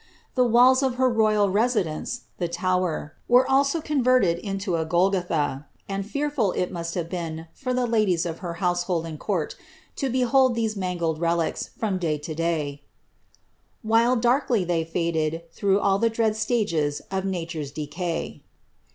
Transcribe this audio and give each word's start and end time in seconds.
The 0.33 0.47
wails 0.47 0.81
oif 0.81 0.95
her 0.95 1.07
royal 1.07 1.51
residence, 1.51 2.21
the 2.39 2.47
Tower, 2.47 3.13
were 3.27 3.47
also 3.47 3.81
cooverted 3.81 4.39
into 4.39 4.75
a 4.75 4.83
Golgotha, 4.83 5.67
and 5.87 6.03
fearful 6.09 6.53
it 6.53 6.71
must 6.71 6.95
have 6.95 7.07
been 7.07 7.45
for 7.53 7.71
the 7.71 7.85
ladies 7.85 8.25
of 8.25 8.39
her 8.39 8.53
house* 8.55 8.85
JioUl 8.85 9.03
Mad 9.03 9.19
court 9.19 9.55
to 9.97 10.09
behold 10.09 10.55
these 10.55 10.75
mangled 10.75 11.21
relics, 11.21 11.69
from 11.77 11.99
day 11.99 12.17
to 12.17 12.33
day—* 12.33 12.81
«VHiile 13.85 14.19
darkly 14.19 14.65
thej 14.65 14.91
feded 14.91 15.43
Through 15.51 15.79
all 15.79 15.99
the 15.99 16.09
dread 16.09 16.35
stages 16.35 17.01
of 17.11 17.23
oature^s 17.25 17.71
decay. 17.71 18.41